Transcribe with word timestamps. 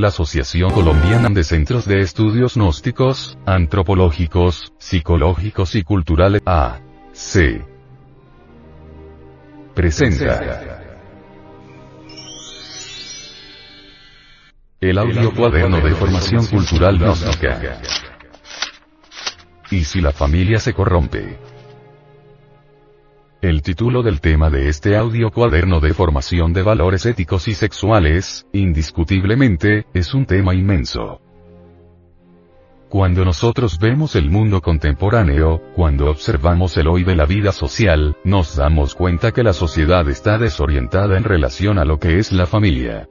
la 0.00 0.08
Asociación 0.08 0.70
Colombiana 0.70 1.28
de 1.28 1.42
Centros 1.42 1.84
de 1.84 1.98
Estudios 1.98 2.54
Gnósticos, 2.54 3.36
Antropológicos, 3.44 4.72
Psicológicos 4.78 5.74
y 5.74 5.82
Culturales 5.82 6.40
A.C. 6.46 7.66
presenta 9.74 10.84
el 14.80 14.98
audio 14.98 15.34
cuaderno 15.34 15.80
de 15.80 15.92
formación 15.96 16.46
cultural 16.46 16.96
gnóstica. 16.96 17.80
¿Y 19.72 19.82
si 19.82 20.00
la 20.00 20.12
familia 20.12 20.60
se 20.60 20.74
corrompe? 20.74 21.57
El 23.40 23.62
título 23.62 24.02
del 24.02 24.20
tema 24.20 24.50
de 24.50 24.68
este 24.68 24.96
audio 24.96 25.30
cuaderno 25.30 25.78
de 25.78 25.94
formación 25.94 26.52
de 26.52 26.64
valores 26.64 27.06
éticos 27.06 27.46
y 27.46 27.54
sexuales, 27.54 28.48
indiscutiblemente, 28.52 29.86
es 29.94 30.12
un 30.12 30.26
tema 30.26 30.56
inmenso. 30.56 31.20
Cuando 32.88 33.24
nosotros 33.24 33.78
vemos 33.78 34.16
el 34.16 34.28
mundo 34.28 34.60
contemporáneo, 34.60 35.62
cuando 35.76 36.10
observamos 36.10 36.76
el 36.78 36.88
hoy 36.88 37.04
de 37.04 37.14
la 37.14 37.26
vida 37.26 37.52
social, 37.52 38.16
nos 38.24 38.56
damos 38.56 38.96
cuenta 38.96 39.30
que 39.30 39.44
la 39.44 39.52
sociedad 39.52 40.08
está 40.08 40.36
desorientada 40.36 41.16
en 41.16 41.22
relación 41.22 41.78
a 41.78 41.84
lo 41.84 42.00
que 42.00 42.18
es 42.18 42.32
la 42.32 42.46
familia. 42.46 43.08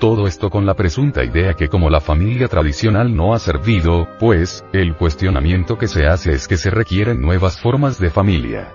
Todo 0.00 0.26
esto 0.26 0.48
con 0.48 0.64
la 0.64 0.72
presunta 0.72 1.22
idea 1.22 1.52
que 1.52 1.68
como 1.68 1.90
la 1.90 2.00
familia 2.00 2.48
tradicional 2.48 3.14
no 3.14 3.34
ha 3.34 3.38
servido, 3.38 4.08
pues, 4.18 4.64
el 4.72 4.96
cuestionamiento 4.96 5.76
que 5.76 5.88
se 5.88 6.06
hace 6.06 6.32
es 6.32 6.48
que 6.48 6.56
se 6.56 6.70
requieren 6.70 7.20
nuevas 7.20 7.60
formas 7.60 8.00
de 8.00 8.08
familia. 8.08 8.72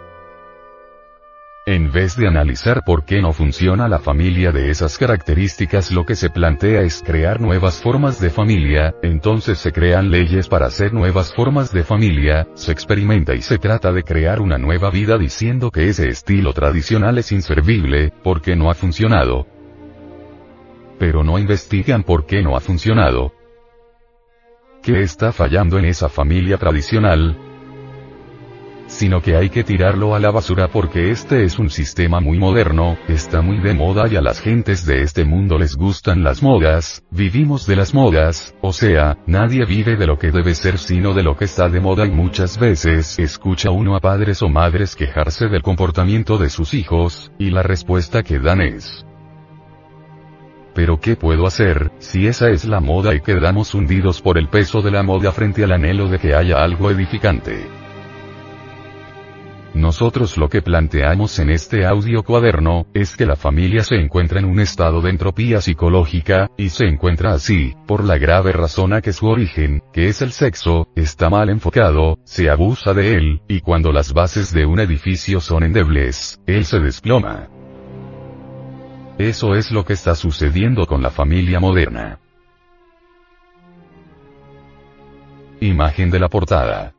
En 1.66 1.92
vez 1.92 2.16
de 2.16 2.28
analizar 2.28 2.84
por 2.86 3.06
qué 3.06 3.24
no 3.24 3.34
funciona 3.34 3.88
la 3.88 3.98
familia 3.98 4.52
de 4.52 4.70
esas 4.70 5.00
características, 5.00 5.92
lo 5.92 6.06
que 6.06 6.14
se 6.14 6.30
plantea 6.30 6.82
es 6.82 7.02
crear 7.04 7.42
nuevas 7.42 7.82
formas 7.82 8.22
de 8.22 8.30
familia, 8.30 8.94
entonces 9.02 9.58
se 9.58 9.72
crean 9.72 10.12
leyes 10.12 10.48
para 10.48 10.68
hacer 10.68 10.94
nuevas 10.94 11.34
formas 11.34 11.74
de 11.74 11.84
familia, 11.84 12.48
se 12.54 12.72
experimenta 12.72 13.34
y 13.34 13.42
se 13.42 13.58
trata 13.58 13.92
de 13.92 14.04
crear 14.04 14.42
una 14.42 14.60
nueva 14.60 14.92
vida 14.92 15.18
diciendo 15.18 15.72
que 15.72 15.90
ese 15.90 16.08
estilo 16.08 16.54
tradicional 16.54 17.18
es 17.18 17.32
inservible, 17.32 18.14
porque 18.24 18.56
no 18.56 18.70
ha 18.70 18.76
funcionado, 18.76 19.48
pero 21.00 21.24
no 21.24 21.38
investigan 21.40 22.04
por 22.04 22.26
qué 22.26 22.42
no 22.42 22.56
ha 22.56 22.60
funcionado. 22.60 23.34
¿Qué 24.82 25.02
está 25.02 25.32
fallando 25.32 25.80
en 25.80 25.86
esa 25.86 26.10
familia 26.10 26.58
tradicional? 26.58 27.38
Sino 28.88 29.20
que 29.20 29.36
hay 29.36 29.50
que 29.50 29.64
tirarlo 29.64 30.14
a 30.14 30.20
la 30.20 30.30
basura 30.30 30.68
porque 30.68 31.10
este 31.10 31.44
es 31.44 31.58
un 31.58 31.72
sistema 31.72 32.20
muy 32.20 32.38
moderno, 32.38 32.98
está 33.08 33.42
muy 33.42 33.58
de 33.58 33.74
moda 33.74 34.08
y 34.08 34.16
a 34.16 34.22
las 34.22 34.40
gentes 34.40 34.86
de 34.86 35.02
este 35.02 35.26
mundo 35.26 35.58
les 35.58 35.76
gustan 35.76 36.24
las 36.24 36.44
modas, 36.44 37.04
vivimos 37.10 37.66
de 37.66 37.76
las 37.78 37.96
modas, 37.96 38.54
o 38.62 38.74
sea, 38.74 39.18
nadie 39.26 39.66
vive 39.66 39.96
de 39.96 40.06
lo 40.06 40.20
que 40.20 40.30
debe 40.30 40.54
ser 40.54 40.78
sino 40.78 41.16
de 41.16 41.24
lo 41.24 41.36
que 41.36 41.46
está 41.46 41.68
de 41.68 41.80
moda 41.80 42.06
y 42.06 42.12
muchas 42.12 42.60
veces 42.60 43.18
escucha 43.18 43.72
uno 43.72 43.96
a 43.96 44.02
padres 44.02 44.44
o 44.44 44.50
madres 44.50 44.96
quejarse 44.96 45.48
del 45.48 45.64
comportamiento 45.64 46.38
de 46.38 46.52
sus 46.52 46.76
hijos, 46.76 47.32
y 47.40 47.50
la 47.50 47.64
respuesta 47.64 48.22
que 48.22 48.38
dan 48.38 48.62
es, 48.62 49.04
pero 50.76 51.00
¿qué 51.00 51.16
puedo 51.16 51.48
hacer, 51.48 51.92
si 52.00 52.28
esa 52.28 52.50
es 52.50 52.66
la 52.66 52.82
moda 52.82 53.16
y 53.16 53.22
quedamos 53.22 53.74
hundidos 53.74 54.22
por 54.22 54.38
el 54.38 54.50
peso 54.50 54.82
de 54.82 54.92
la 54.92 55.02
moda 55.02 55.32
frente 55.32 55.64
al 55.64 55.72
anhelo 55.72 56.10
de 56.10 56.20
que 56.20 56.36
haya 56.36 56.62
algo 56.62 56.92
edificante? 56.92 57.66
Nosotros 59.74 60.38
lo 60.38 60.48
que 60.48 60.62
planteamos 60.62 61.38
en 61.40 61.50
este 61.50 61.86
audio 61.86 62.24
cuaderno, 62.24 62.88
es 62.94 63.18
que 63.18 63.26
la 63.26 63.36
familia 63.36 63.84
se 63.84 63.96
encuentra 63.96 64.40
en 64.40 64.46
un 64.46 64.62
estado 64.62 65.02
de 65.02 65.10
entropía 65.10 65.60
psicológica, 65.60 66.50
y 66.58 66.70
se 66.70 66.86
encuentra 66.86 67.34
así, 67.34 67.74
por 67.86 68.06
la 68.06 68.18
grave 68.18 68.54
razón 68.54 68.94
a 68.94 69.02
que 69.02 69.12
su 69.12 69.28
origen, 69.28 69.84
que 69.92 70.08
es 70.08 70.22
el 70.22 70.32
sexo, 70.32 70.88
está 70.96 71.30
mal 71.30 71.50
enfocado, 71.50 72.20
se 72.24 72.50
abusa 72.50 72.94
de 72.94 73.16
él, 73.16 73.42
y 73.50 73.60
cuando 73.60 73.92
las 73.92 74.14
bases 74.14 74.54
de 74.54 74.66
un 74.66 74.80
edificio 74.80 75.42
son 75.42 75.64
endebles, 75.64 76.40
él 76.46 76.64
se 76.64 76.80
desploma. 76.80 77.50
Eso 79.18 79.56
es 79.56 79.72
lo 79.72 79.86
que 79.86 79.94
está 79.94 80.14
sucediendo 80.14 80.86
con 80.86 81.02
la 81.02 81.10
familia 81.10 81.62
moderna. 81.62 82.20
Imagen 85.62 86.12
de 86.12 86.20
la 86.20 86.28
portada. 86.28 86.94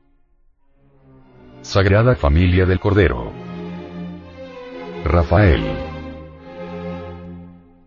Sagrada 1.61 2.17
Familia 2.17 2.65
del 2.65 2.81
Cordero. 2.81 3.33
Rafael. 5.05 5.63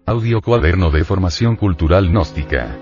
Audio 0.06 0.42
cuaderno 0.42 0.92
de 0.92 1.04
formación 1.04 1.56
cultural 1.56 2.10
gnóstica. 2.10 2.78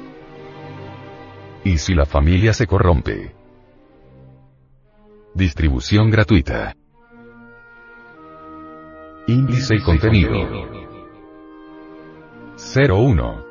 ¿Y 1.64 1.78
si 1.78 1.96
la 1.96 2.06
familia 2.06 2.52
se 2.52 2.68
corrompe? 2.68 3.34
Distribución 5.34 6.12
gratuita. 6.12 6.76
Índice 9.28 9.76
y 9.76 9.80
contenido. 9.82 10.78
01. 12.58 13.46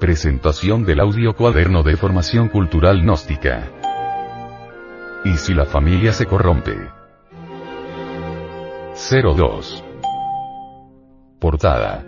Presentación 0.00 0.84
del 0.84 0.98
audio 0.98 1.36
cuaderno 1.36 1.84
de 1.84 1.96
formación 1.96 2.48
cultural 2.48 3.02
gnóstica. 3.02 3.70
¿Y 5.24 5.36
si 5.36 5.54
la 5.54 5.66
familia 5.66 6.12
se 6.12 6.26
corrompe? 6.26 6.74
02. 8.92 9.84
Portada. 11.38 12.04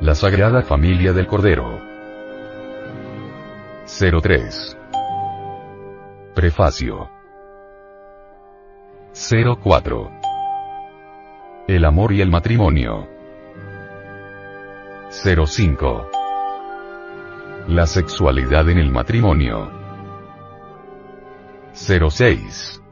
La 0.00 0.14
Sagrada 0.14 0.62
Familia 0.62 1.12
del 1.12 1.26
Cordero. 1.26 1.78
03. 3.84 4.78
Prefacio. 6.34 7.10
04. 9.12 10.10
El 11.68 11.84
amor 11.84 12.14
y 12.14 12.22
el 12.22 12.30
matrimonio. 12.30 13.15
05. 15.10 16.10
La 17.68 17.86
sexualidad 17.86 18.68
en 18.68 18.78
el 18.78 18.90
matrimonio. 18.90 19.70
06. 21.72 22.82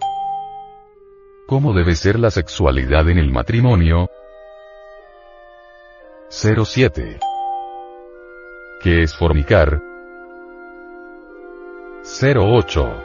¿Cómo 1.46 1.72
debe 1.72 1.96
ser 1.96 2.18
la 2.20 2.30
sexualidad 2.30 3.08
en 3.08 3.18
el 3.18 3.32
matrimonio? 3.32 4.08
07. 6.28 7.18
¿Qué 8.80 9.02
es 9.02 9.16
fornicar? 9.16 9.82
08. 12.04 13.04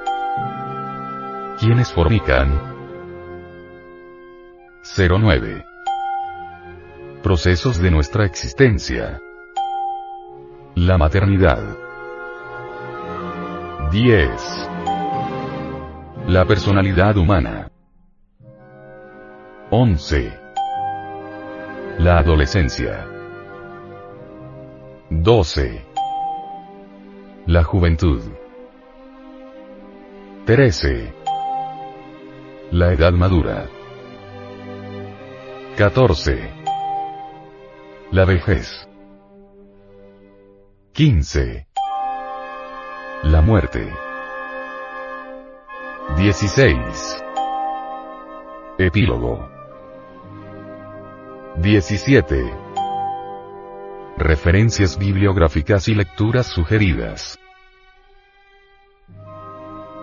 ¿Quiénes 1.60 1.92
fornican? 1.92 2.78
09 4.98 5.69
procesos 7.30 7.80
de 7.80 7.92
nuestra 7.92 8.26
existencia. 8.26 9.22
La 10.74 10.98
maternidad. 10.98 11.78
10. 13.92 14.32
La 16.26 16.46
personalidad 16.46 17.16
humana. 17.18 17.70
11. 19.70 20.34
La 22.00 22.18
adolescencia. 22.18 23.06
12. 25.12 25.86
La 27.46 27.64
juventud. 27.64 28.24
13. 30.48 31.14
La 32.72 32.92
edad 32.94 33.14
madura. 33.14 33.68
14. 35.78 36.59
La 38.12 38.26
vejez. 38.26 38.90
15. 40.94 41.68
La 43.22 43.42
muerte. 43.42 43.88
16. 46.18 47.24
Epílogo. 48.80 49.48
17. 51.58 52.52
Referencias 54.18 54.98
bibliográficas 54.98 55.88
y 55.88 55.94
lecturas 55.94 56.48
sugeridas. 56.48 57.38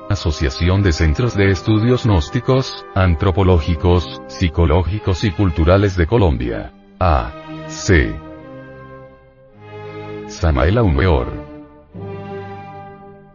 Asociación 0.08 0.84
de 0.84 0.92
Centros 0.92 1.34
de 1.34 1.50
Estudios 1.50 2.04
Gnósticos, 2.04 2.86
Antropológicos, 2.94 4.22
Psicológicos 4.28 5.24
y 5.24 5.32
Culturales 5.32 5.96
de 5.96 6.06
Colombia. 6.06 6.72
A. 7.00 7.45
C. 7.68 8.14
Samael 10.28 10.78
Aumeor. 10.78 11.26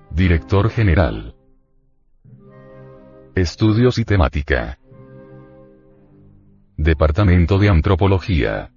Director 0.09 0.69
General. 0.69 1.35
Estudios 3.35 3.97
y 3.97 4.05
temática. 4.05 4.79
Departamento 6.77 7.57
de 7.59 7.69
Antropología. 7.69 8.71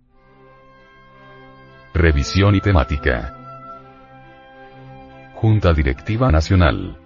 Revisión 1.95 2.57
y 2.57 2.61
temática. 2.61 3.37
Junta 5.37 5.73
Directiva 5.73 6.33
Nacional. 6.33 6.99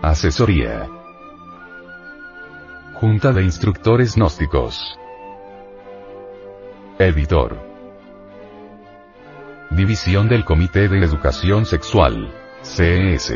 Asesoría. 0.00 0.88
Junta 2.94 3.32
de 3.32 3.42
Instructores 3.42 4.16
Gnósticos. 4.16 4.98
Editor. 6.98 7.58
División 9.70 10.30
del 10.30 10.46
Comité 10.46 10.88
de 10.88 11.00
Educación 11.00 11.66
Sexual. 11.66 12.32
CS. 12.62 13.34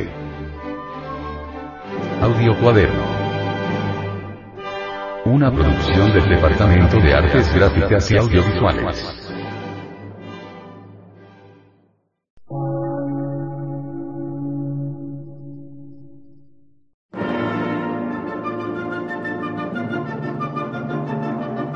Audio 2.23 2.59
Cuaderno. 2.59 3.05
Una 5.27 5.53
producción 5.53 6.11
del 6.11 6.27
Departamento 6.31 6.97
de 7.01 7.13
Artes 7.13 7.55
Gráficas 7.55 8.11
y 8.11 8.17
Audiovisuales. 8.17 9.30